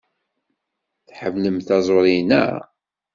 [1.07, 2.55] Tḥemmlem taẓuri, naɣ?